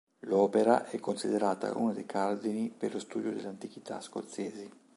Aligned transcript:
L'opera 0.21 0.87
è 0.89 0.99
considerata 0.99 1.77
uno 1.77 1.93
dei 1.93 2.07
cardini 2.07 2.73
per 2.75 2.91
lo 2.93 2.97
studio 2.99 3.31
delle 3.31 3.49
antichità 3.49 4.01
scozzesi. 4.01 4.67